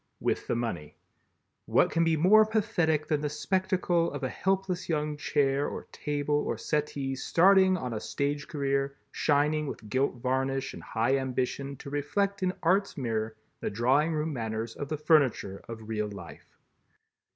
with 0.19 0.47
the 0.47 0.55
money. 0.55 0.95
What 1.67 1.91
can 1.91 2.03
be 2.03 2.17
more 2.17 2.43
pathetic 2.43 3.05
than 3.05 3.21
the 3.21 3.29
spectacle 3.29 4.11
of 4.13 4.23
a 4.23 4.29
helpless 4.29 4.89
young 4.89 5.15
chair 5.15 5.67
or 5.67 5.83
table 5.91 6.33
or 6.39 6.57
settee 6.57 7.15
starting 7.15 7.77
on 7.77 7.93
a 7.93 7.99
stage 7.99 8.47
career 8.47 8.97
shining 9.11 9.67
with 9.67 9.89
gilt 9.91 10.15
varnish 10.15 10.73
and 10.73 10.81
high 10.81 11.17
ambition 11.19 11.77
to 11.77 11.91
reflect 11.91 12.41
in 12.41 12.51
art's 12.63 12.97
mirror 12.97 13.35
the 13.59 13.69
drawing 13.69 14.11
room 14.11 14.33
manners 14.33 14.75
of 14.75 14.89
the 14.89 14.97
furniture 14.97 15.63
of 15.69 15.87
real 15.87 16.09
life. 16.09 16.47